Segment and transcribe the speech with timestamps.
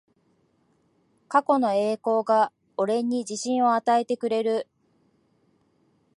[1.27, 4.67] 過去の栄光が俺に自信を与えてくれる